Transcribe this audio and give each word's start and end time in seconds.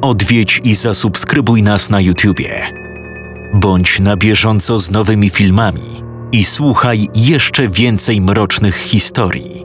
odwiedź 0.00 0.60
i 0.64 0.74
zasubskrybuj 0.74 1.62
nas 1.62 1.90
na 1.90 2.00
YouTubie. 2.00 2.66
Bądź 3.54 4.00
na 4.00 4.16
bieżąco 4.16 4.78
z 4.78 4.90
nowymi 4.90 5.30
filmami 5.30 6.02
i 6.32 6.44
słuchaj 6.44 7.06
jeszcze 7.14 7.68
więcej 7.68 8.20
mrocznych 8.20 8.76
historii. 8.76 9.64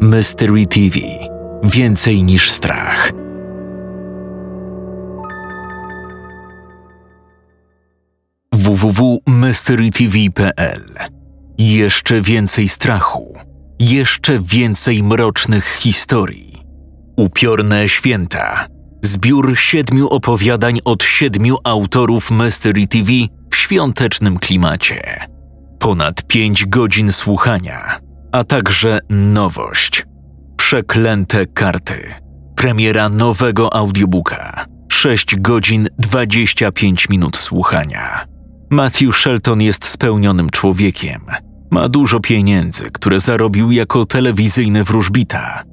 Mystery 0.00 0.66
TV 0.66 0.98
Więcej 1.64 2.22
niż 2.22 2.50
strach. 2.50 3.12
www.mysterytv.pl 8.52 10.82
Jeszcze 11.58 12.20
więcej 12.20 12.68
strachu, 12.68 13.38
jeszcze 13.78 14.40
więcej 14.40 15.02
mrocznych 15.02 15.64
historii. 15.64 16.62
Upiorne 17.16 17.88
święta. 17.88 18.66
Zbiór 19.04 19.58
siedmiu 19.58 20.08
opowiadań 20.08 20.78
od 20.84 21.04
siedmiu 21.04 21.56
autorów 21.64 22.30
Mystery 22.30 22.88
TV 22.88 23.12
w 23.50 23.56
świątecznym 23.56 24.38
klimacie. 24.38 25.26
Ponad 25.78 26.26
pięć 26.26 26.66
godzin 26.66 27.12
słuchania, 27.12 27.98
a 28.32 28.44
także 28.44 28.98
nowość. 29.10 30.06
Przeklęte 30.56 31.46
karty. 31.46 32.14
Premiera 32.56 33.08
nowego 33.08 33.74
audiobooka. 33.74 34.64
6 34.92 35.36
godzin 35.36 35.88
25 35.98 37.08
minut 37.08 37.36
słuchania. 37.36 38.24
Matthew 38.70 39.16
Shelton 39.16 39.62
jest 39.62 39.84
spełnionym 39.84 40.50
człowiekiem. 40.50 41.20
Ma 41.70 41.88
dużo 41.88 42.20
pieniędzy, 42.20 42.90
które 42.90 43.20
zarobił 43.20 43.70
jako 43.70 44.04
telewizyjny 44.04 44.84
wróżbita. 44.84 45.71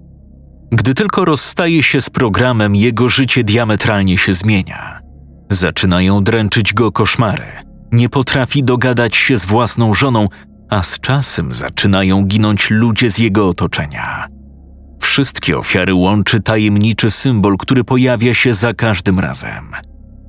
Gdy 0.71 0.93
tylko 0.93 1.25
rozstaje 1.25 1.83
się 1.83 2.01
z 2.01 2.09
programem, 2.09 2.75
jego 2.75 3.09
życie 3.09 3.43
diametralnie 3.43 4.17
się 4.17 4.33
zmienia. 4.33 5.01
Zaczynają 5.49 6.23
dręczyć 6.23 6.73
go 6.73 6.91
koszmary. 6.91 7.45
Nie 7.91 8.09
potrafi 8.09 8.63
dogadać 8.63 9.15
się 9.15 9.37
z 9.37 9.45
własną 9.45 9.93
żoną, 9.93 10.27
a 10.69 10.83
z 10.83 10.99
czasem 10.99 11.53
zaczynają 11.53 12.25
ginąć 12.25 12.69
ludzie 12.69 13.09
z 13.09 13.17
jego 13.17 13.47
otoczenia. 13.47 14.27
Wszystkie 14.99 15.57
ofiary 15.57 15.93
łączy 15.93 16.39
tajemniczy 16.39 17.11
symbol, 17.11 17.57
który 17.57 17.83
pojawia 17.83 18.33
się 18.33 18.53
za 18.53 18.73
każdym 18.73 19.19
razem. 19.19 19.71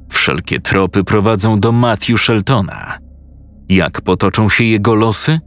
Wszelkie 0.09 0.61
tropy 0.61 1.05
prowadzą 1.05 1.61
do 1.61 1.73
Matthew 1.73 2.21
Sheltona. 2.21 2.99
Jak 3.69 4.01
potoczą 4.01 4.49
się 4.49 4.65
jego 4.65 4.95
losy? 4.95 5.41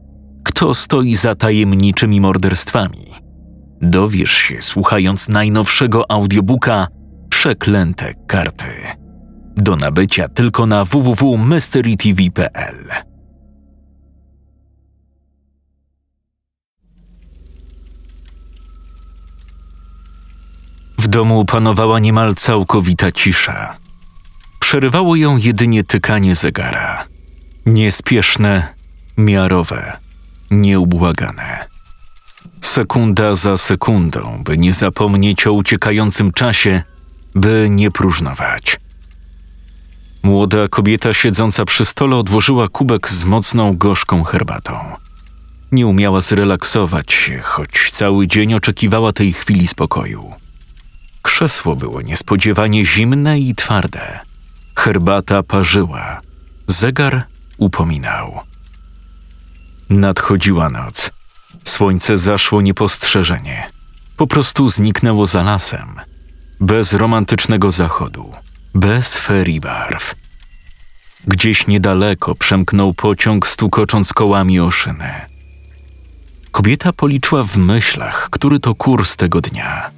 Kto 0.44 0.74
stoi 0.74 1.16
za 1.16 1.36
tajemniczymi 1.36 2.22
morderstwami? 2.22 3.23
Dowiesz 3.84 4.32
się 4.32 4.62
słuchając 4.62 5.30
najnowszego 5.30 6.12
audiobooka 6.12 6.88
Przeklęte 7.30 8.14
karty. 8.28 8.66
Do 9.56 9.76
nabycia 9.76 10.28
tylko 10.28 10.66
na 10.66 10.86
www.mysterytv.pl. 10.86 12.90
W 20.98 21.08
domu 21.08 21.46
panowała 21.46 22.00
niemal 22.00 22.36
całkowita 22.36 23.12
cisza. 23.12 23.78
Przerywało 24.60 25.16
ją 25.16 25.38
jedynie 25.38 25.84
tykanie 25.84 26.36
zegara. 26.36 27.06
Niespieszne, 27.66 28.74
miarowe, 29.18 29.98
nieubłagane. 30.52 31.73
Sekunda 32.64 33.36
za 33.36 33.58
sekundą, 33.58 34.44
by 34.44 34.58
nie 34.58 34.74
zapomnieć 34.74 35.48
o 35.48 35.54
uciekającym 35.54 36.32
czasie, 36.32 36.84
by 37.36 37.68
nie 37.70 37.92
próżnować. 37.92 38.80
Młoda 40.24 40.68
kobieta 40.68 41.14
siedząca 41.14 41.66
przy 41.66 41.86
stole 41.86 42.16
odłożyła 42.16 42.68
kubek 42.68 43.10
z 43.10 43.24
mocną, 43.24 43.78
gorzką 43.78 44.24
herbatą. 44.24 44.80
Nie 45.72 45.88
umiała 45.88 46.22
zrelaksować 46.22 47.14
się, 47.14 47.40
choć 47.40 47.92
cały 47.92 48.28
dzień 48.28 48.54
oczekiwała 48.54 49.12
tej 49.12 49.34
chwili 49.34 49.68
spokoju. 49.68 50.34
Krzesło 51.22 51.76
było 51.76 52.02
niespodziewanie 52.02 52.86
zimne 52.86 53.40
i 53.40 53.56
twarde. 53.56 54.20
Herbata 54.76 55.44
parzyła, 55.44 56.22
zegar 56.68 57.24
upominał. 57.58 58.40
Nadchodziła 59.90 60.70
noc. 60.70 61.23
Słońce 61.64 62.18
zaszło 62.18 62.62
niepostrzeżenie. 62.62 63.70
Po 64.18 64.28
prostu 64.28 64.70
zniknęło 64.70 65.28
za 65.28 65.44
lasem. 65.44 66.00
Bez 66.60 66.94
romantycznego 66.94 67.72
zachodu, 67.72 68.32
bez 68.76 69.18
ferii 69.18 69.60
barw. 69.60 70.16
Gdzieś 71.28 71.68
niedaleko 71.68 72.36
przemknął 72.36 72.94
pociąg, 72.94 73.48
stukocząc 73.48 74.14
kołami 74.14 74.60
o 74.60 74.72
szynę. 74.72 75.26
Kobieta 76.52 76.94
policzyła 76.94 77.44
w 77.44 77.58
myślach, 77.58 78.30
który 78.32 78.60
to 78.60 78.76
kurs 78.76 79.16
tego 79.16 79.42
dnia. 79.42 79.90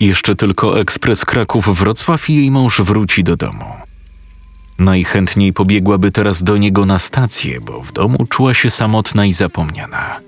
Jeszcze 0.00 0.36
tylko 0.36 0.80
ekspres 0.80 1.24
Kraków-Wrocław 1.24 2.30
i 2.30 2.34
jej 2.34 2.50
mąż 2.50 2.80
wróci 2.80 3.24
do 3.24 3.36
domu. 3.36 3.64
Najchętniej 4.78 5.52
pobiegłaby 5.52 6.10
teraz 6.10 6.42
do 6.42 6.56
niego 6.56 6.86
na 6.86 6.98
stację, 6.98 7.60
bo 7.60 7.82
w 7.82 7.92
domu 7.92 8.26
czuła 8.26 8.54
się 8.54 8.70
samotna 8.70 9.26
i 9.26 9.32
zapomniana. 9.32 10.20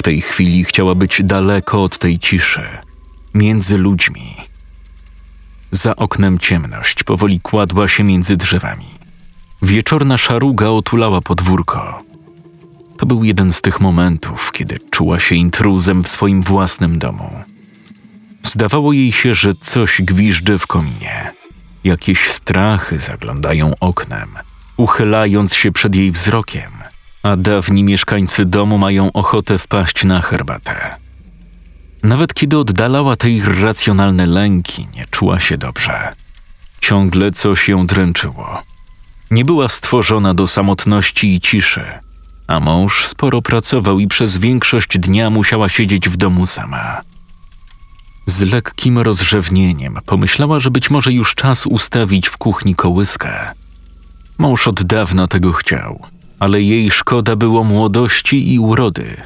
W 0.00 0.02
tej 0.02 0.20
chwili 0.20 0.64
chciała 0.64 0.94
być 0.94 1.22
daleko 1.24 1.82
od 1.82 1.98
tej 1.98 2.18
ciszy, 2.18 2.62
między 3.34 3.78
ludźmi. 3.78 4.36
Za 5.72 5.96
oknem 5.96 6.38
ciemność 6.38 7.04
powoli 7.04 7.40
kładła 7.40 7.88
się 7.88 8.04
między 8.04 8.36
drzewami. 8.36 8.86
Wieczorna 9.62 10.18
szaruga 10.18 10.68
otulała 10.68 11.20
podwórko. 11.20 12.02
To 12.98 13.06
był 13.06 13.24
jeden 13.24 13.52
z 13.52 13.60
tych 13.60 13.80
momentów, 13.80 14.52
kiedy 14.52 14.78
czuła 14.90 15.20
się 15.20 15.34
intruzem 15.34 16.04
w 16.04 16.08
swoim 16.08 16.42
własnym 16.42 16.98
domu. 16.98 17.30
Zdawało 18.42 18.92
jej 18.92 19.12
się, 19.12 19.34
że 19.34 19.54
coś 19.54 20.02
gwiżdży 20.02 20.58
w 20.58 20.66
kominie. 20.66 21.32
Jakieś 21.84 22.30
strachy 22.30 22.98
zaglądają 22.98 23.72
oknem, 23.80 24.28
uchylając 24.76 25.54
się 25.54 25.72
przed 25.72 25.94
jej 25.94 26.10
wzrokiem, 26.10 26.70
a 27.22 27.36
dawni 27.36 27.84
mieszkańcy 27.84 28.44
domu 28.44 28.78
mają 28.78 29.12
ochotę 29.12 29.58
wpaść 29.58 30.04
na 30.04 30.20
herbatę. 30.20 30.96
Nawet 32.02 32.34
kiedy 32.34 32.58
oddalała 32.58 33.16
te 33.16 33.30
irracjonalne 33.30 34.26
lęki, 34.26 34.88
nie 34.94 35.06
czuła 35.10 35.40
się 35.40 35.58
dobrze. 35.58 36.14
Ciągle 36.80 37.32
coś 37.32 37.68
ją 37.68 37.86
dręczyło. 37.86 38.62
Nie 39.30 39.44
była 39.44 39.68
stworzona 39.68 40.34
do 40.34 40.46
samotności 40.46 41.34
i 41.34 41.40
ciszy, 41.40 41.84
a 42.46 42.60
mąż 42.60 43.06
sporo 43.06 43.42
pracował 43.42 43.98
i 43.98 44.06
przez 44.06 44.36
większość 44.36 44.98
dnia 44.98 45.30
musiała 45.30 45.68
siedzieć 45.68 46.08
w 46.08 46.16
domu 46.16 46.46
sama. 46.46 47.00
Z 48.26 48.40
lekkim 48.40 48.98
rozrzewnieniem 48.98 49.98
pomyślała, 50.06 50.60
że 50.60 50.70
być 50.70 50.90
może 50.90 51.12
już 51.12 51.34
czas 51.34 51.66
ustawić 51.66 52.28
w 52.28 52.36
kuchni 52.36 52.74
kołyskę. 52.74 53.52
Mąż 54.38 54.68
od 54.68 54.82
dawna 54.82 55.28
tego 55.28 55.52
chciał, 55.52 56.06
ale 56.40 56.62
jej 56.62 56.90
szkoda 56.90 57.36
było 57.36 57.64
młodości 57.64 58.54
i 58.54 58.58
urody. 58.58 59.16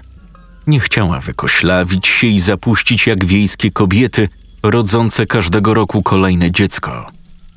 Nie 0.66 0.80
chciała 0.80 1.20
wykoślawić 1.20 2.06
się 2.06 2.26
i 2.26 2.40
zapuścić 2.40 3.06
jak 3.06 3.24
wiejskie 3.24 3.70
kobiety, 3.70 4.28
rodzące 4.62 5.26
każdego 5.26 5.74
roku 5.74 6.02
kolejne 6.02 6.52
dziecko, 6.52 7.06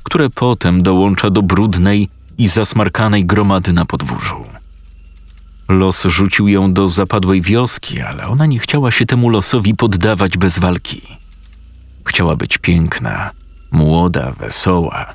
które 0.02 0.30
potem 0.30 0.82
dołącza 0.82 1.30
do 1.30 1.42
brudnej 1.42 2.08
i 2.38 2.48
zasmarkanej 2.48 3.26
gromady 3.26 3.72
na 3.72 3.84
podwórzu. 3.84 4.44
Los 5.68 6.04
rzucił 6.04 6.48
ją 6.48 6.72
do 6.72 6.88
zapadłej 6.88 7.42
wioski, 7.42 8.00
ale 8.00 8.26
ona 8.26 8.46
nie 8.46 8.58
chciała 8.58 8.90
się 8.90 9.06
temu 9.06 9.30
losowi 9.30 9.74
poddawać 9.74 10.38
bez 10.38 10.58
walki. 10.58 11.02
Chciała 12.04 12.36
być 12.36 12.58
piękna, 12.58 13.30
młoda, 13.70 14.32
wesoła, 14.32 15.14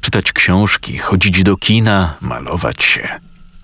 czytać 0.00 0.32
książki, 0.32 0.98
chodzić 0.98 1.42
do 1.42 1.56
kina, 1.56 2.14
malować 2.20 2.84
się, 2.84 3.08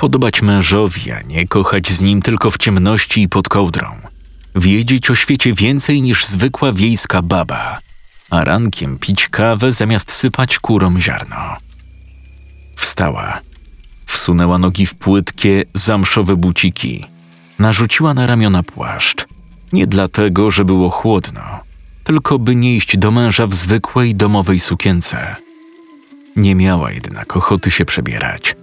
podobać 0.03 0.43
mężowi, 0.43 1.13
a 1.13 1.21
nie 1.21 1.49
kochać 1.49 1.93
z 1.93 2.01
nim 2.01 2.23
tylko 2.23 2.51
w 2.51 2.59
ciemności 2.59 3.23
i 3.23 3.29
pod 3.29 3.49
kołdrą. 3.49 3.89
Wiedzieć 4.55 5.11
o 5.11 5.15
świecie 5.15 5.53
więcej 5.53 6.03
niż 6.03 6.27
zwykła 6.27 6.73
wiejska 6.73 7.23
baba, 7.23 7.79
a 8.31 8.45
rankiem 8.45 8.99
pić 8.99 9.29
kawę 9.29 9.73
zamiast 9.73 10.13
sypać 10.13 10.59
kurom 10.59 11.01
ziarno. 11.01 11.57
Wstała, 12.77 13.41
wsunęła 14.07 14.59
nogi 14.59 14.87
w 14.87 14.95
płytkie, 14.95 15.65
zamszowe 15.75 16.37
buciki, 16.37 17.05
narzuciła 17.59 18.15
na 18.15 18.27
ramiona 18.27 18.63
płaszcz. 18.63 19.27
Nie 19.73 19.87
dlatego, 19.87 20.51
że 20.51 20.65
było 20.65 20.91
chłodno, 20.91 21.43
tylko 22.05 22.39
by 22.39 22.55
nie 22.55 22.77
iść 22.77 22.97
do 22.97 23.11
męża 23.11 23.47
w 23.47 23.55
zwykłej 23.55 24.15
domowej 24.15 24.61
sukience. 24.61 25.37
Nie 26.37 26.55
miała 26.55 26.93
jednak 26.93 27.37
ochoty 27.37 27.71
się 27.71 27.85
przebierać. 27.85 28.62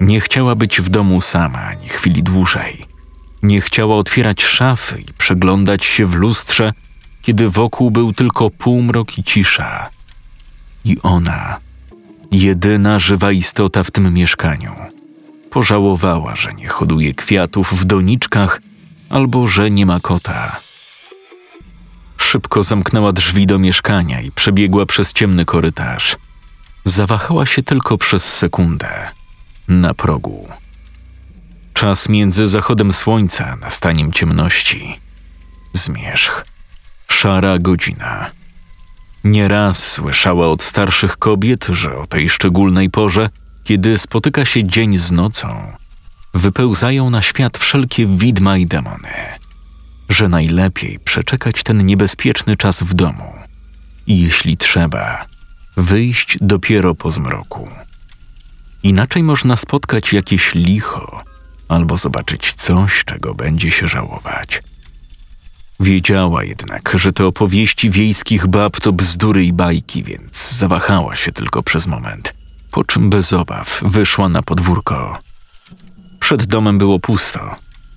Nie 0.00 0.20
chciała 0.20 0.54
być 0.54 0.80
w 0.80 0.88
domu 0.88 1.20
sama 1.20 1.58
ani 1.58 1.88
chwili 1.88 2.22
dłużej. 2.22 2.86
Nie 3.42 3.60
chciała 3.60 3.96
otwierać 3.96 4.42
szafy 4.42 5.00
i 5.00 5.12
przeglądać 5.12 5.84
się 5.84 6.06
w 6.06 6.14
lustrze, 6.14 6.72
kiedy 7.22 7.50
wokół 7.50 7.90
był 7.90 8.12
tylko 8.12 8.50
półmrok 8.50 9.18
i 9.18 9.24
cisza. 9.24 9.90
I 10.84 10.96
ona, 11.02 11.58
jedyna 12.32 12.98
żywa 12.98 13.32
istota 13.32 13.84
w 13.84 13.90
tym 13.90 14.14
mieszkaniu, 14.14 14.72
pożałowała, 15.50 16.34
że 16.34 16.54
nie 16.54 16.68
hoduje 16.68 17.14
kwiatów 17.14 17.80
w 17.80 17.84
doniczkach 17.84 18.60
albo 19.10 19.48
że 19.48 19.70
nie 19.70 19.86
ma 19.86 20.00
kota. 20.00 20.60
Szybko 22.16 22.62
zamknęła 22.62 23.12
drzwi 23.12 23.46
do 23.46 23.58
mieszkania 23.58 24.20
i 24.20 24.30
przebiegła 24.30 24.86
przez 24.86 25.12
ciemny 25.12 25.44
korytarz. 25.44 26.16
Zawahała 26.84 27.46
się 27.46 27.62
tylko 27.62 27.98
przez 27.98 28.24
sekundę. 28.36 29.19
Na 29.70 29.94
progu. 29.94 30.48
Czas 31.74 32.08
między 32.08 32.46
zachodem 32.46 32.92
słońca 32.92 33.46
a 33.46 33.56
nastaniem 33.56 34.12
ciemności. 34.12 34.98
Zmierzch. 35.72 36.44
Szara 37.08 37.58
godzina. 37.58 38.30
Nieraz 39.24 39.78
słyszała 39.88 40.48
od 40.48 40.62
starszych 40.62 41.16
kobiet, 41.16 41.66
że 41.68 41.96
o 41.96 42.06
tej 42.06 42.28
szczególnej 42.28 42.90
porze, 42.90 43.30
kiedy 43.64 43.98
spotyka 43.98 44.44
się 44.44 44.64
dzień 44.64 44.98
z 44.98 45.12
nocą, 45.12 45.72
wypełzają 46.34 47.10
na 47.10 47.22
świat 47.22 47.58
wszelkie 47.58 48.06
widma 48.06 48.56
i 48.56 48.66
demony. 48.66 49.14
Że 50.08 50.28
najlepiej 50.28 50.98
przeczekać 50.98 51.62
ten 51.62 51.86
niebezpieczny 51.86 52.56
czas 52.56 52.82
w 52.82 52.94
domu 52.94 53.32
i 54.06 54.20
jeśli 54.20 54.56
trzeba, 54.56 55.26
wyjść 55.76 56.38
dopiero 56.40 56.94
po 56.94 57.10
zmroku. 57.10 57.68
Inaczej 58.82 59.22
można 59.22 59.56
spotkać 59.56 60.12
jakieś 60.12 60.54
licho 60.54 61.22
albo 61.68 61.96
zobaczyć 61.96 62.54
coś, 62.54 63.04
czego 63.04 63.34
będzie 63.34 63.70
się 63.70 63.88
żałować. 63.88 64.62
Wiedziała 65.80 66.44
jednak, 66.44 66.92
że 66.94 67.12
te 67.12 67.26
opowieści 67.26 67.90
wiejskich 67.90 68.46
bab 68.46 68.80
to 68.80 68.92
bzdury 68.92 69.44
i 69.44 69.52
bajki, 69.52 70.04
więc 70.04 70.50
zawahała 70.50 71.16
się 71.16 71.32
tylko 71.32 71.62
przez 71.62 71.86
moment, 71.86 72.34
po 72.70 72.84
czym 72.84 73.10
bez 73.10 73.32
obaw 73.32 73.82
wyszła 73.84 74.28
na 74.28 74.42
podwórko. 74.42 75.18
Przed 76.20 76.46
domem 76.46 76.78
było 76.78 76.98
pusto. 76.98 77.54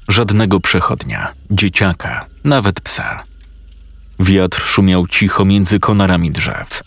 Żadnego 0.10 0.60
przechodnia, 0.60 1.34
dzieciaka, 1.52 2.26
nawet 2.44 2.82
psa. 2.82 3.24
Wiatr 4.20 4.62
szumiał 4.62 5.08
cicho 5.08 5.46
między 5.46 5.80
konarami 5.80 6.32
drzew. 6.32 6.84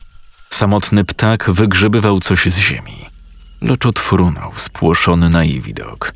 Samotny 0.50 1.04
ptak 1.04 1.50
wygrzebywał 1.50 2.20
coś 2.20 2.46
z 2.46 2.58
ziemi, 2.58 3.06
lecz 3.62 3.86
odfrunął, 3.86 4.52
spłoszony 4.56 5.28
na 5.28 5.44
jej 5.44 5.60
widok. 5.60 6.12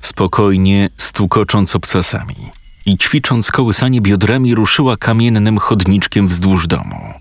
Spokojnie, 0.00 0.90
stukocząc 0.96 1.76
obcasami 1.76 2.34
i 2.86 2.98
ćwicząc 2.98 3.50
kołysanie 3.50 4.00
biodrami, 4.00 4.54
ruszyła 4.54 4.96
kamiennym 4.96 5.58
chodniczkiem 5.58 6.28
wzdłuż 6.28 6.66
domu. 6.66 7.14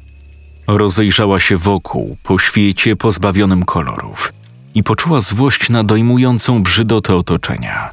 Rozejrzała 0.67 1.39
się 1.39 1.57
wokół, 1.57 2.17
po 2.23 2.39
świecie 2.39 2.95
pozbawionym 2.95 3.65
kolorów 3.65 4.33
i 4.75 4.83
poczuła 4.83 5.21
złość 5.21 5.69
na 5.69 5.83
dojmującą 5.83 6.63
brzydotę 6.63 7.15
otoczenia. 7.15 7.91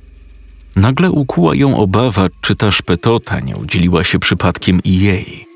Nagle 0.76 1.10
ukuła 1.10 1.54
ją 1.54 1.76
obawa, 1.76 2.28
czy 2.40 2.56
ta 2.56 2.70
szpetota 2.70 3.40
nie 3.40 3.56
udzieliła 3.56 4.04
się 4.04 4.19
przypadkiem 4.19 4.81
i 4.84 5.00
jej, 5.00 5.46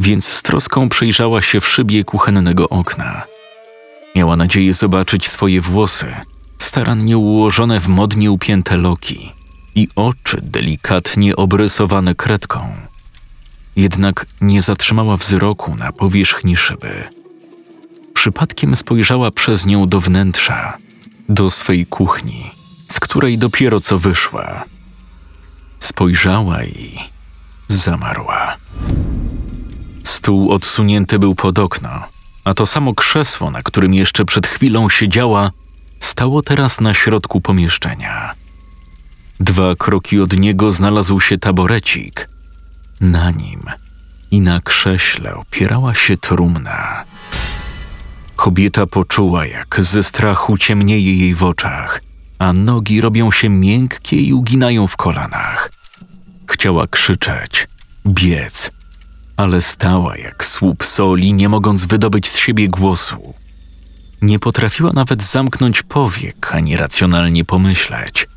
więc 0.00 0.28
z 0.28 0.42
troską 0.42 0.88
przejrzała 0.88 1.42
się 1.42 1.60
w 1.60 1.68
szybie 1.68 2.04
kuchennego 2.04 2.68
okna. 2.68 3.35
Miała 4.16 4.36
nadzieję 4.36 4.74
zobaczyć 4.74 5.28
swoje 5.28 5.60
włosy, 5.60 6.14
starannie 6.58 7.18
ułożone 7.18 7.80
w 7.80 7.88
modnie 7.88 8.30
upięte 8.30 8.76
loki 8.76 9.32
i 9.74 9.88
oczy 9.96 10.40
delikatnie 10.42 11.36
obrysowane 11.36 12.14
kredką. 12.14 12.60
Jednak 13.76 14.26
nie 14.40 14.62
zatrzymała 14.62 15.16
wzroku 15.16 15.76
na 15.76 15.92
powierzchni 15.92 16.56
szyby. 16.56 17.04
Przypadkiem 18.14 18.76
spojrzała 18.76 19.30
przez 19.30 19.66
nią 19.66 19.88
do 19.88 20.00
wnętrza, 20.00 20.78
do 21.28 21.50
swej 21.50 21.86
kuchni, 21.86 22.50
z 22.88 23.00
której 23.00 23.38
dopiero 23.38 23.80
co 23.80 23.98
wyszła. 23.98 24.64
Spojrzała 25.78 26.64
i 26.64 26.98
zamarła. 27.68 28.56
Stół 30.04 30.52
odsunięty 30.52 31.18
był 31.18 31.34
pod 31.34 31.58
okno, 31.58 32.15
a 32.46 32.54
to 32.54 32.66
samo 32.66 32.94
krzesło, 32.94 33.50
na 33.50 33.62
którym 33.62 33.94
jeszcze 33.94 34.24
przed 34.24 34.46
chwilą 34.46 34.88
siedziała, 34.88 35.50
stało 36.00 36.42
teraz 36.42 36.80
na 36.80 36.94
środku 36.94 37.40
pomieszczenia. 37.40 38.34
Dwa 39.40 39.74
kroki 39.74 40.20
od 40.20 40.36
niego 40.36 40.72
znalazł 40.72 41.20
się 41.20 41.38
taborecik. 41.38 42.28
Na 43.00 43.30
nim 43.30 43.62
i 44.30 44.40
na 44.40 44.60
krześle 44.60 45.34
opierała 45.34 45.94
się 45.94 46.16
trumna. 46.16 47.04
Kobieta 48.36 48.86
poczuła, 48.86 49.46
jak 49.46 49.76
ze 49.78 50.02
strachu 50.02 50.58
ciemnieje 50.58 51.16
jej 51.16 51.34
w 51.34 51.44
oczach, 51.44 52.00
a 52.38 52.52
nogi 52.52 53.00
robią 53.00 53.30
się 53.30 53.48
miękkie 53.48 54.16
i 54.16 54.32
uginają 54.32 54.86
w 54.86 54.96
kolanach. 54.96 55.72
Chciała 56.50 56.86
krzyczeć, 56.86 57.68
biec, 58.06 58.70
ale 59.36 59.62
stała 59.62 60.16
jak 60.16 60.44
słup 60.44 60.84
soli, 60.84 61.32
nie 61.32 61.48
mogąc 61.48 61.86
wydobyć 61.86 62.28
z 62.28 62.36
siebie 62.36 62.68
głosu. 62.68 63.34
Nie 64.22 64.38
potrafiła 64.38 64.92
nawet 64.92 65.22
zamknąć 65.22 65.82
powiek 65.82 66.54
ani 66.54 66.76
racjonalnie 66.76 67.44
pomyśleć. 67.44 68.28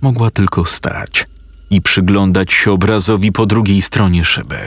Mogła 0.00 0.30
tylko 0.30 0.64
stać 0.64 1.26
i 1.70 1.82
przyglądać 1.82 2.52
się 2.52 2.72
obrazowi 2.72 3.32
po 3.32 3.46
drugiej 3.46 3.82
stronie 3.82 4.24
szyby. 4.24 4.58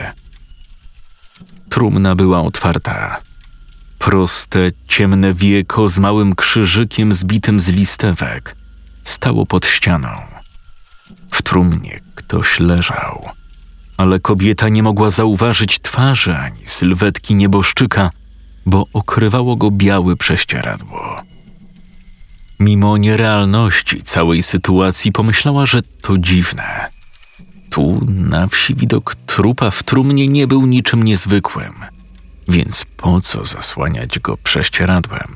Trumna 1.68 2.14
była 2.14 2.42
otwarta. 2.42 3.20
Proste, 3.98 4.58
ciemne 4.88 5.34
wieko 5.34 5.88
z 5.88 5.98
małym 5.98 6.34
krzyżykiem 6.34 7.14
zbitym 7.14 7.60
z 7.60 7.68
listewek 7.68 8.56
stało 9.04 9.46
pod 9.46 9.66
ścianą. 9.66 10.08
W 11.30 11.42
trumnie 11.42 12.00
ktoś 12.14 12.60
leżał, 12.60 13.28
ale 13.96 14.20
kobieta 14.20 14.68
nie 14.68 14.82
mogła 14.82 15.10
zauważyć 15.10 15.78
twarzy 15.78 16.36
ani 16.36 16.60
sylwetki 16.64 17.34
nieboszczyka, 17.34 18.10
bo 18.66 18.86
okrywało 18.92 19.56
go 19.56 19.70
białe 19.70 20.16
prześcieradło. 20.16 21.22
Mimo 22.60 22.96
nierealności 22.96 24.02
całej 24.02 24.42
sytuacji 24.42 25.12
pomyślała, 25.12 25.66
że 25.66 25.82
to 25.82 26.18
dziwne. 26.18 26.86
Tu 27.70 28.00
na 28.08 28.46
wsi 28.46 28.74
widok 28.74 29.14
trupa 29.14 29.70
w 29.70 29.82
trumnie 29.82 30.28
nie 30.28 30.46
był 30.46 30.66
niczym 30.66 31.02
niezwykłym, 31.02 31.72
więc 32.48 32.84
po 32.96 33.20
co 33.20 33.44
zasłaniać 33.44 34.18
go 34.18 34.36
prześcieradłem? 34.36 35.34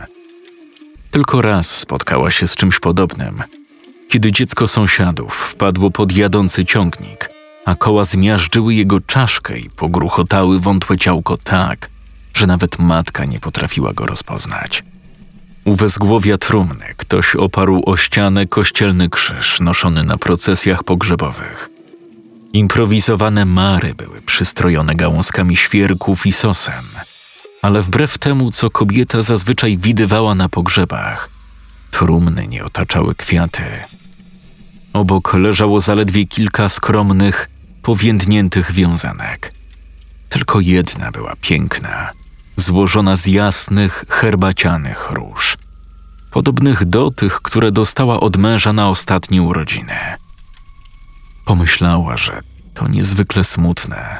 Tylko 1.11 1.43
raz 1.43 1.77
spotkała 1.77 2.31
się 2.31 2.47
z 2.47 2.57
czymś 2.57 2.81
podobnym, 2.81 3.43
kiedy 4.09 4.33
dziecko 4.33 4.69
sąsiadów 4.69 5.35
wpadło 5.35 5.91
pod 5.91 6.13
jadący 6.13 6.65
ciągnik, 6.65 7.30
a 7.65 7.75
koła 7.75 8.05
zmiażdżyły 8.05 8.75
jego 8.75 9.01
czaszkę 9.01 9.59
i 9.59 9.71
pogruchotały 9.71 10.61
wątłe 10.61 10.99
ciałko 10.99 11.37
tak, 11.37 11.91
że 12.35 12.47
nawet 12.47 12.79
matka 12.79 13.25
nie 13.25 13.41
potrafiła 13.41 13.93
go 13.93 14.07
rozpoznać. 14.07 14.85
U 15.65 15.75
wezgłowia 15.75 16.39
trumny 16.39 16.85
ktoś 16.97 17.37
oparł 17.37 17.83
o 17.87 17.97
ścianę 17.97 18.47
kościelny 18.47 19.09
krzyż 19.09 19.61
noszony 19.61 20.05
na 20.05 20.17
procesjach 20.19 20.85
pogrzebowych. 20.85 21.71
Improwizowane 22.53 23.45
mary 23.45 23.95
były 23.95 24.21
przystrojone 24.21 24.95
gałązkami 24.95 25.57
świerków 25.57 26.27
i 26.27 26.33
sosen, 26.33 26.85
ale 27.63 27.83
wbrew 27.83 28.19
temu, 28.19 28.51
co 28.51 28.71
kobieta 28.71 29.23
zazwyczaj 29.23 29.79
widywała 29.79 30.35
na 30.35 30.49
pogrzebach, 30.49 31.31
trumny 31.91 32.47
nie 32.49 32.65
otaczały 32.65 33.15
kwiaty. 33.15 33.63
Obok 34.93 35.35
leżało 35.35 35.81
zaledwie 35.81 36.27
kilka 36.27 36.69
skromnych, 36.69 37.51
powiędniętych 37.83 38.73
wiązanek. 38.73 39.53
Tylko 40.29 40.61
jedna 40.61 41.11
była 41.11 41.33
piękna, 41.41 42.11
złożona 42.57 43.17
z 43.17 43.27
jasnych, 43.27 44.05
herbacianych 44.09 45.11
róż, 45.11 45.57
podobnych 46.31 46.85
do 46.85 47.11
tych, 47.11 47.43
które 47.43 47.73
dostała 47.73 48.21
od 48.21 48.37
męża 48.37 48.73
na 48.73 48.89
ostatnie 48.89 49.43
urodziny. 49.43 49.97
Pomyślała, 51.45 52.17
że 52.17 52.43
to 52.75 52.89
niezwykle 52.89 53.45
smutne. 53.45 54.19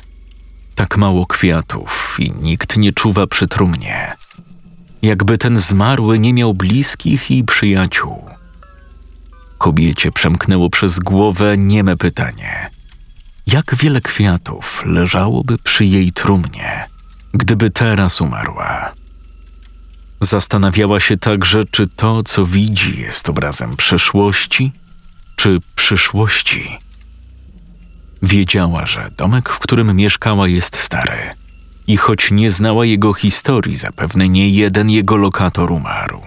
Tak 0.75 0.97
mało 0.97 1.27
kwiatów 1.27 2.17
i 2.19 2.33
nikt 2.33 2.77
nie 2.77 2.93
czuwa 2.93 3.27
przy 3.27 3.49
trumnie. 3.49 4.13
Jakby 5.03 5.39
ten 5.39 5.59
zmarły 5.59 6.19
nie 6.19 6.33
miał 6.35 6.55
bliskich 6.55 7.31
i 7.31 7.45
przyjaciół. 7.45 8.40
Kobiecie 9.61 10.13
przemknęło 10.13 10.71
przez 10.71 10.99
głowę 10.99 11.59
nieme 11.59 11.97
pytanie: 11.97 12.71
jak 13.47 13.77
wiele 13.77 14.01
kwiatów 14.01 14.83
leżałoby 14.87 15.59
przy 15.59 15.85
jej 15.85 16.13
trumnie? 16.13 16.87
gdyby 17.35 17.71
teraz 17.71 18.21
umarła. 18.21 18.93
Zastanawiała 20.21 21.01
się 21.01 21.17
także, 21.17 21.65
czy 21.71 21.89
to, 21.89 22.23
co 22.23 22.47
widzi, 22.47 23.01
jest 23.01 23.29
obrazem 23.29 23.77
przeszłości 23.77 24.73
czy 25.37 25.59
przyszłości. 25.75 26.79
Wiedziała, 28.23 28.87
że 28.87 29.11
domek, 29.17 29.49
w 29.49 29.59
którym 29.59 29.97
mieszkała, 29.97 30.49
jest 30.49 30.77
stary 30.77 31.19
I 31.87 31.97
choć 31.97 32.31
nie 32.31 32.51
znała 32.51 32.85
jego 32.85 33.15
historii, 33.15 33.77
zapewne 33.77 34.29
nie 34.29 34.49
jeden 34.49 34.91
jego 34.91 35.17
lokator 35.17 35.73
umarł. 35.73 36.20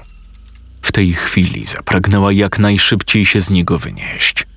W 0.84 0.92
tej 0.92 1.13
chwili 1.13 1.66
zapragnęła 1.66 2.32
jak 2.32 2.60
najszybciej 2.60 3.25
się 3.25 3.42
z 3.42 3.52
niego 3.52 3.80
wynieść. 3.80 4.48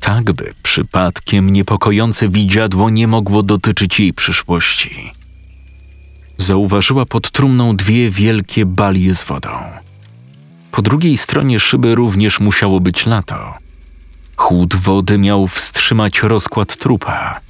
Tak 0.00 0.32
by 0.32 0.54
przypadkiem 0.62 1.52
niepokojące 1.52 2.28
widziadło 2.28 2.90
nie 2.90 3.06
mogło 3.06 3.42
dotyczyć 3.42 4.00
jej 4.00 4.12
przyszłości. 4.12 5.12
Zauważyła 6.38 7.06
pod 7.06 7.30
trumną 7.30 7.76
dwie 7.76 8.10
wielkie 8.10 8.66
balie 8.66 9.14
z 9.14 9.24
wodą. 9.24 9.50
Po 10.72 10.82
drugiej 10.82 11.18
stronie 11.18 11.60
szyby 11.60 11.94
również 11.94 12.40
musiało 12.40 12.80
być 12.80 13.06
lato. 13.06 13.54
Chłód 14.36 14.76
wody 14.76 15.18
miał 15.18 15.46
wstrzymać 15.46 16.22
rozkład 16.22 16.76
trupa. 16.76 17.40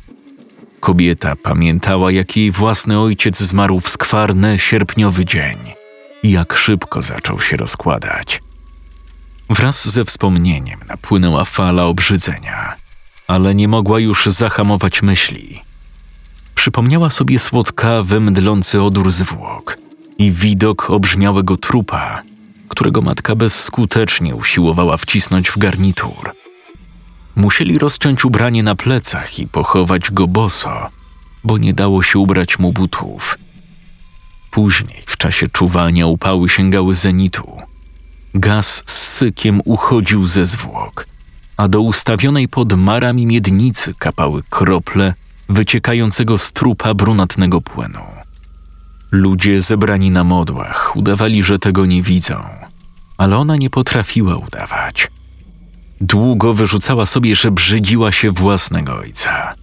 Kobieta 0.81 1.37
pamiętała, 1.37 2.13
jak 2.13 2.37
jej 2.37 2.51
własny 2.51 3.01
ojciec 3.01 3.39
zmarł 3.39 3.81
w 3.81 3.89
skwarny, 3.89 4.59
sierpniowy 4.59 5.25
dzień 5.25 5.78
i 6.23 6.31
jak 6.31 6.53
szybko 6.53 7.03
zaczął 7.03 7.41
się 7.41 7.57
rozkładać. 7.57 8.41
Wraz 9.51 9.89
ze 9.89 10.05
wspomnieniem 10.05 10.81
napłynęła 10.89 11.45
fala 11.45 11.85
obrzydzenia, 11.85 12.77
ale 13.27 13.55
nie 13.55 13.69
mogła 13.69 14.01
już 14.01 14.27
zahamować 14.27 15.03
myśli. 15.03 15.61
Przypomniała 16.55 17.11
sobie 17.11 17.39
słodkawy, 17.39 18.21
mdlący 18.21 18.83
odór 18.83 19.13
zwłok 19.13 19.79
i 20.19 20.33
widok 20.33 20.91
obrzmiałego 20.91 21.57
trupa, 21.57 22.23
którego 22.69 23.03
matka 23.03 23.37
bezskutecznie 23.37 24.35
usiłowała 24.35 24.97
wcisnąć 24.97 25.51
w 25.51 25.59
garnitur. 25.59 26.33
Musieli 27.37 27.79
rozciąć 27.79 28.25
ubranie 28.25 28.63
na 28.63 28.75
plecach 28.75 29.39
i 29.39 29.49
pochować 29.49 30.11
go 30.11 30.27
boso, 30.27 30.89
bo 31.45 31.59
nie 31.59 31.75
dało 31.75 32.03
się 32.03 32.19
ubrać 32.19 32.59
mu 32.59 32.73
butów. 32.73 33.39
Później, 34.51 35.03
w 35.07 35.17
czasie 35.17 35.49
czuwania, 35.49 36.07
upały 36.07 36.49
sięgały 36.49 36.95
zenitu. 36.95 37.59
Gaz 38.35 38.83
z 38.87 39.09
sykiem 39.09 39.61
uchodził 39.65 40.27
ze 40.27 40.47
zwłok, 40.47 41.07
a 41.57 41.69
do 41.69 41.81
ustawionej 41.81 42.49
pod 42.49 42.73
marami 42.73 43.27
miednicy 43.27 43.95
kapały 43.99 44.43
krople 44.51 45.15
wyciekającego 45.49 46.39
z 46.39 46.53
trupa 46.53 46.95
brunatnego 46.95 47.61
płynu. 47.61 48.01
Ludzie 49.11 49.61
zebrani 49.61 50.11
na 50.11 50.25
modłach 50.25 50.97
udawali, 50.97 51.43
że 51.43 51.59
tego 51.59 51.87
nie 51.87 52.03
widzą, 52.03 52.45
ale 53.17 53.37
ona 53.37 53.57
nie 53.57 53.71
potrafiła 53.71 54.37
udawać. 54.37 55.11
Długo 56.01 56.53
wyrzucała 56.53 57.07
sobie, 57.07 57.37
że 57.37 57.51
brzydziła 57.51 58.13
się 58.13 58.31
własnego 58.31 58.99
ojca. 58.99 59.55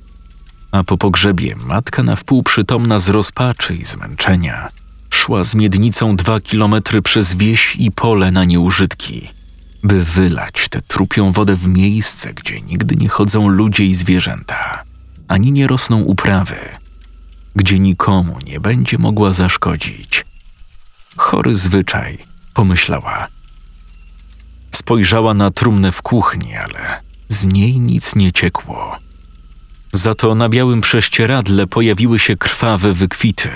A 0.76 0.84
po 0.84 0.98
pogrzebie 0.98 1.56
matka 1.56 2.04
na 2.04 2.16
wpół 2.16 2.44
przytomna 2.44 3.00
z 3.00 3.10
rozpaczy 3.10 3.76
i 3.76 3.86
zmęczenia 3.86 4.70
szła 5.10 5.44
z 5.44 5.56
miednicą 5.56 6.16
dwa 6.16 6.42
kilometry 6.42 7.02
przez 7.02 7.34
wieś 7.34 7.76
i 7.76 7.92
pole 7.92 8.32
na 8.32 8.44
nieużytki, 8.44 9.30
by 9.84 10.04
wylać 10.04 10.68
tę 10.70 10.82
trupią 10.82 11.32
wodę 11.32 11.56
w 11.56 11.68
miejsce, 11.68 12.34
gdzie 12.34 12.62
nigdy 12.62 12.96
nie 12.96 13.10
chodzą 13.10 13.48
ludzie 13.48 13.86
i 13.86 13.96
zwierzęta, 13.96 14.84
ani 15.28 15.52
nie 15.52 15.68
rosną 15.68 16.02
uprawy, 16.02 16.60
gdzie 17.56 17.80
nikomu 17.80 18.40
nie 18.46 18.60
będzie 18.60 18.98
mogła 18.98 19.34
zaszkodzić. 19.34 20.26
Chory 21.18 21.56
zwyczaj, 21.56 22.18
pomyślała. 22.54 23.28
Spojrzała 24.72 25.34
na 25.34 25.52
trumnę 25.52 25.92
w 25.92 26.02
kuchni, 26.02 26.56
ale 26.56 27.02
z 27.30 27.46
niej 27.46 27.80
nic 27.80 28.16
nie 28.16 28.32
ciekło. 28.32 29.05
Za 29.96 30.16
to 30.16 30.36
na 30.36 30.50
białym 30.50 30.82
prześcieradle 30.82 31.68
pojawiły 31.68 32.20
się 32.20 32.36
krwawe 32.36 32.94
wykwity. 32.94 33.50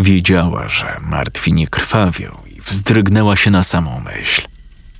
Wiedziała, 0.00 0.68
że 0.68 1.00
martwi 1.00 1.52
nie 1.52 1.68
krwawią 1.68 2.30
i 2.56 2.60
wzdrygnęła 2.60 3.36
się 3.36 3.50
na 3.50 3.62
samą 3.62 4.00
myśl. 4.00 4.42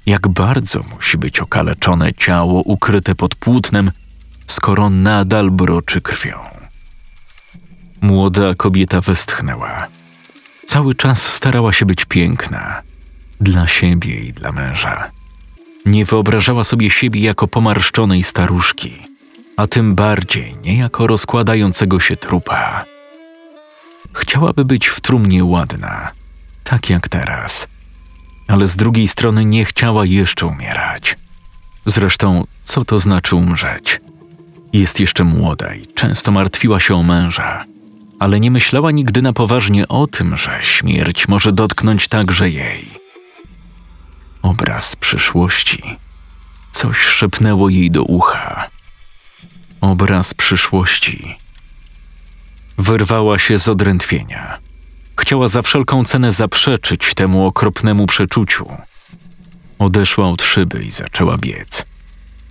Jak 0.07 0.29
bardzo 0.29 0.83
musi 0.95 1.19
być 1.19 1.41
okaleczone 1.41 2.15
ciało 2.15 2.63
ukryte 2.63 3.15
pod 3.15 3.35
płótnem, 3.35 3.91
skoro 4.47 4.91
nadal 4.91 5.51
broczy 5.51 6.01
krwią. 6.01 6.39
Młoda 8.01 8.55
kobieta 8.55 9.01
westchnęła. 9.01 9.87
Cały 10.67 10.95
czas 10.95 11.33
starała 11.33 11.73
się 11.73 11.87
być 11.87 12.05
piękna 12.05 12.83
dla 13.41 13.67
siebie 13.67 14.21
i 14.21 14.33
dla 14.33 14.53
męża. 14.53 15.11
Nie 15.87 16.05
wyobrażała 16.05 16.65
sobie 16.65 16.91
siebie 16.91 17.21
jako 17.21 17.49
pomarszczonej 17.49 18.23
staruszki, 18.23 19.14
a 19.57 19.67
tym 19.67 19.95
bardziej 19.95 20.57
nie 20.63 20.77
jako 20.77 21.07
rozkładającego 21.07 22.01
się 22.01 22.17
trupa. 22.17 22.85
Chciałaby 24.13 24.65
być 24.65 24.87
w 24.87 25.01
trumnie 25.01 25.45
ładna, 25.45 26.11
tak 26.65 26.91
jak 26.91 27.09
teraz, 27.09 27.67
ale 28.49 28.69
z 28.69 28.77
drugiej 28.77 29.09
strony 29.09 29.45
nie 29.45 29.65
chciała 29.65 30.07
jeszcze 30.07 30.47
umierać. 30.47 31.17
Zresztą, 31.87 32.45
co 32.65 32.85
to 32.85 32.99
znaczy 32.99 33.37
umrzeć? 33.37 34.01
Jest 34.73 35.01
jeszcze 35.01 35.25
młoda 35.25 35.75
i 35.75 35.87
często 35.87 36.33
martwiła 36.33 36.81
się 36.81 36.95
o 36.95 37.03
męża, 37.03 37.65
ale 38.19 38.41
nie 38.41 38.51
myślała 38.51 38.91
nigdy 38.91 39.23
na 39.23 39.33
poważnie 39.33 39.89
o 39.89 40.07
tym, 40.07 40.37
że 40.37 40.59
śmierć 40.63 41.29
może 41.29 41.53
dotknąć 41.53 42.09
także 42.09 42.51
jej. 42.51 42.89
Obraz 44.43 44.97
przyszłości. 44.97 45.83
Coś 46.71 46.99
szepnęło 46.99 47.69
jej 47.69 47.91
do 47.91 48.03
ucha. 48.03 48.74
Obraz 49.85 50.35
przyszłości. 50.35 51.37
Wyrwała 52.79 53.39
się 53.39 53.59
z 53.59 53.69
odrętwienia. 53.69 54.59
Chciała 55.21 55.49
za 55.49 55.63
wszelką 55.63 56.05
cenę 56.05 56.33
zaprzeczyć 56.33 57.15
temu 57.15 57.47
okropnemu 57.47 58.07
przeczuciu. 58.07 58.67
Odeszła 59.79 60.29
od 60.29 60.43
szyby 60.43 60.85
i 60.85 60.91
zaczęła 60.91 61.39
biec. 61.39 61.85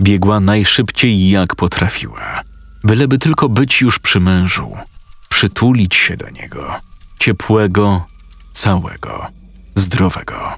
Biegła 0.01 0.39
najszybciej 0.39 1.29
jak 1.29 1.55
potrafiła, 1.55 2.41
byleby 2.83 3.17
tylko 3.17 3.49
być 3.49 3.81
już 3.81 3.99
przy 3.99 4.19
mężu, 4.19 4.77
przytulić 5.29 5.95
się 5.95 6.17
do 6.17 6.29
niego, 6.29 6.75
ciepłego, 7.19 8.05
całego, 8.51 9.27
zdrowego. 9.75 10.53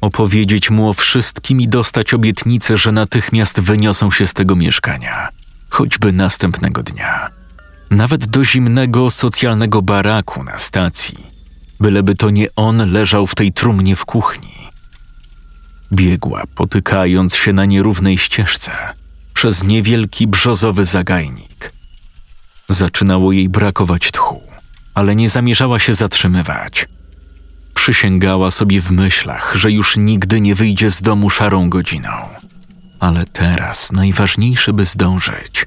Opowiedzieć 0.00 0.70
mu 0.70 0.88
o 0.88 0.92
wszystkim 0.92 1.60
i 1.60 1.68
dostać 1.68 2.14
obietnicę, 2.14 2.76
że 2.76 2.92
natychmiast 2.92 3.60
wyniosą 3.60 4.10
się 4.10 4.26
z 4.26 4.34
tego 4.34 4.56
mieszkania, 4.56 5.28
choćby 5.68 6.12
następnego 6.12 6.82
dnia. 6.82 7.30
Nawet 7.90 8.26
do 8.26 8.44
zimnego 8.44 9.10
socjalnego 9.10 9.82
baraku 9.82 10.44
na 10.44 10.58
stacji, 10.58 11.26
byleby 11.80 12.14
to 12.14 12.30
nie 12.30 12.46
on 12.56 12.92
leżał 12.92 13.26
w 13.26 13.34
tej 13.34 13.52
trumnie 13.52 13.96
w 13.96 14.04
kuchni 14.04 14.56
Biegła, 15.92 16.42
potykając 16.54 17.36
się 17.36 17.52
na 17.52 17.64
nierównej 17.64 18.18
ścieżce 18.18 18.72
przez 19.34 19.64
niewielki 19.64 20.26
brzozowy 20.26 20.84
zagajnik. 20.84 21.72
Zaczynało 22.68 23.32
jej 23.32 23.48
brakować 23.48 24.10
tchu, 24.10 24.42
ale 24.94 25.16
nie 25.16 25.28
zamierzała 25.28 25.78
się 25.78 25.94
zatrzymywać. 25.94 26.88
Przysięgała 27.86 28.50
sobie 28.50 28.80
w 28.80 28.90
myślach, 28.90 29.54
że 29.56 29.72
już 29.72 29.96
nigdy 29.96 30.40
nie 30.40 30.54
wyjdzie 30.54 30.90
z 30.90 31.02
domu 31.02 31.30
szarą 31.30 31.70
godziną. 31.70 32.10
Ale 33.00 33.26
teraz 33.26 33.92
najważniejsze, 33.92 34.72
by 34.72 34.84
zdążyć. 34.84 35.66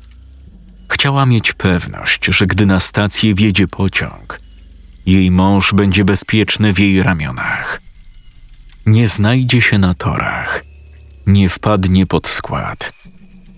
Chciała 0.89 1.25
mieć 1.25 1.53
pewność, 1.53 2.25
że 2.25 2.47
gdy 2.47 2.65
na 2.65 2.79
stację 2.79 3.35
wjedzie 3.35 3.67
pociąg, 3.67 4.39
jej 5.05 5.31
mąż 5.31 5.73
będzie 5.73 6.05
bezpieczny 6.05 6.73
w 6.73 6.79
jej 6.79 7.03
ramionach 7.03 7.81
nie 8.85 9.07
znajdzie 9.07 9.61
się 9.61 9.77
na 9.77 9.93
torach, 9.93 10.63
nie 11.27 11.49
wpadnie 11.49 12.05
pod 12.05 12.27
skład, 12.27 12.93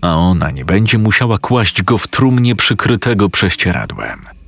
a 0.02 0.16
ona 0.16 0.52
nie 0.52 0.66
będzie 0.66 0.98
musiała 0.98 1.38
kłaść 1.38 1.84
go 1.84 1.98
w 1.98 2.08
trumnie 2.08 2.56
przykrytego 2.56 3.30
prześcieradłem. 3.30 4.41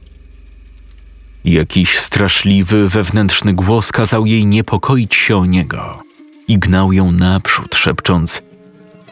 Jakiś 1.45 1.99
straszliwy 1.99 2.89
wewnętrzny 2.89 3.53
głos 3.53 3.91
kazał 3.91 4.25
jej 4.25 4.45
niepokoić 4.45 5.15
się 5.15 5.37
o 5.37 5.45
niego 5.45 6.03
i 6.47 6.59
gnał 6.59 6.93
ją 6.93 7.11
naprzód, 7.11 7.75
szepcząc 7.75 8.41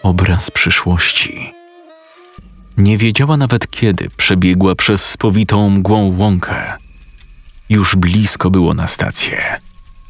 obraz 0.03 0.51
przyszłości. 0.51 1.53
Nie 2.77 2.97
wiedziała 2.97 3.37
nawet 3.37 3.71
kiedy 3.71 4.09
przebiegła 4.17 4.75
przez 4.75 5.09
spowitą 5.09 5.69
mgłą 5.69 6.17
łąkę. 6.17 6.73
Już 7.69 7.95
blisko 7.95 8.49
było 8.49 8.73
na 8.73 8.87
stację. 8.87 9.59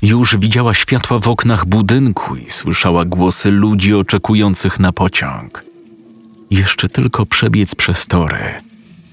Już 0.02 0.38
widziała 0.38 0.74
światła 0.74 1.20
w 1.20 1.28
oknach 1.28 1.66
budynku 1.66 2.36
i 2.36 2.50
słyszała 2.50 3.06
głosy 3.06 3.52
ludzi 3.52 3.94
oczekujących 3.94 4.80
na 4.80 4.92
pociąg. 4.92 5.64
Jeszcze 6.52 6.90
tylko 6.90 7.26
przebiec 7.26 7.76
przez 7.76 8.08
tory, 8.08 8.62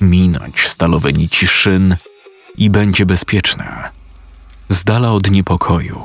minąć 0.00 0.68
stalowe 0.68 1.12
nici 1.12 1.46
szyn 1.46 1.96
będzie 2.70 3.06
bezpieczna. 3.06 3.90
Z 4.68 4.84
dala 4.84 5.12
od 5.12 5.30
niepokoju, 5.30 6.00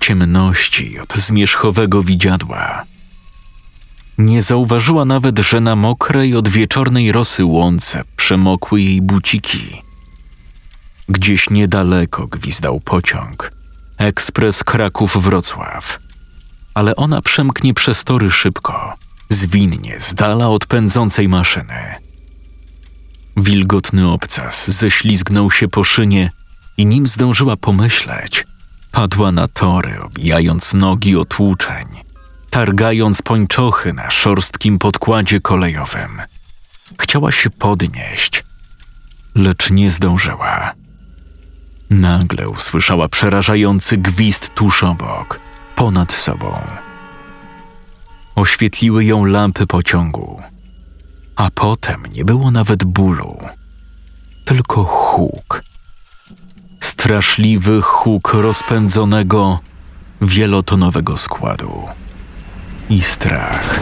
ciemności, 0.00 0.98
od 0.98 1.14
zmierzchowego 1.14 2.02
widziadła. 2.02 2.84
Nie 4.18 4.42
zauważyła 4.42 5.04
nawet, 5.04 5.38
że 5.38 5.60
na 5.60 5.76
mokrej 5.76 6.36
od 6.36 6.48
wieczornej 6.48 7.12
rosy 7.12 7.44
łące 7.44 8.02
przemokły 8.16 8.80
jej 8.80 9.02
buciki. 9.02 9.82
Gdzieś 11.08 11.50
niedaleko 11.50 12.26
gwizdał 12.26 12.80
pociąg. 12.80 13.52
Ekspres 13.98 14.64
Kraków-Wrocław. 14.64 15.98
Ale 16.74 16.96
ona 16.96 17.22
przemknie 17.22 17.74
przez 17.74 18.04
tory 18.04 18.30
szybko, 18.30 18.94
zwinnie, 19.28 20.00
z 20.00 20.14
dala 20.14 20.48
od 20.48 20.66
pędzącej 20.66 21.28
maszyny. 21.28 22.09
Wilgotny 23.36 24.08
obcas 24.08 24.70
ześlizgnął 24.70 25.50
się 25.50 25.68
po 25.68 25.84
szynie 25.84 26.30
i 26.76 26.86
nim 26.86 27.06
zdążyła 27.06 27.56
pomyśleć, 27.56 28.44
padła 28.92 29.32
na 29.32 29.48
tory, 29.48 30.02
obijając 30.02 30.74
nogi 30.74 31.16
o 31.16 31.24
tłuczeń, 31.24 31.86
targając 32.50 33.22
pończochy 33.22 33.92
na 33.92 34.10
szorstkim 34.10 34.78
podkładzie 34.78 35.40
kolejowym. 35.40 36.22
Chciała 37.00 37.32
się 37.32 37.50
podnieść, 37.50 38.44
lecz 39.34 39.70
nie 39.70 39.90
zdążyła. 39.90 40.72
Nagle 41.90 42.48
usłyszała 42.48 43.08
przerażający 43.08 43.96
gwizd 43.96 44.54
tuż 44.54 44.84
obok, 44.84 45.40
ponad 45.76 46.12
sobą. 46.12 46.58
Oświetliły 48.34 49.04
ją 49.04 49.24
lampy 49.24 49.66
pociągu, 49.66 50.42
a 51.40 51.50
potem 51.50 52.02
nie 52.12 52.24
było 52.24 52.50
nawet 52.50 52.84
bólu, 52.84 53.38
tylko 54.44 54.84
huk. 54.84 55.62
Straszliwy 56.80 57.82
huk 57.82 58.32
rozpędzonego, 58.34 59.60
wielotonowego 60.20 61.16
składu 61.16 61.88
i 62.90 63.02
strach. 63.02 63.80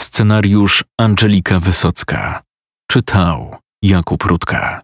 Scenariusz 0.00 0.84
Angelika 0.98 1.60
Wysocka. 1.60 2.42
Czytał 2.90 3.56
Jakub 3.82 4.22
Rutka. 4.22 4.80